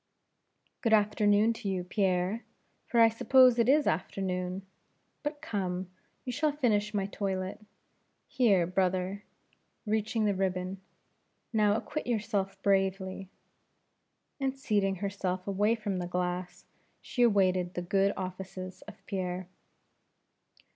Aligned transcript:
"Good 0.81 0.93
afternoon 0.93 1.53
to 1.53 1.69
you, 1.69 1.83
Pierre, 1.83 2.43
for 2.87 2.99
I 2.99 3.07
suppose 3.09 3.59
it 3.59 3.69
is 3.69 3.85
afternoon. 3.85 4.65
But 5.21 5.43
come, 5.43 5.91
you 6.25 6.31
shall 6.31 6.51
finish 6.53 6.91
my 6.91 7.05
toilette; 7.05 7.63
here, 8.25 8.65
brother" 8.65 9.23
reaching 9.85 10.25
the 10.25 10.33
ribbon 10.33 10.81
"now 11.53 11.75
acquit 11.75 12.07
yourself 12.07 12.59
bravely" 12.63 13.29
and 14.41 14.57
seating 14.57 14.95
herself 14.95 15.45
away 15.45 15.75
from 15.75 15.97
the 15.99 16.07
glass, 16.07 16.65
she 16.99 17.21
awaited 17.21 17.75
the 17.75 17.83
good 17.83 18.11
offices 18.17 18.81
of 18.87 19.05
Pierre. 19.05 19.47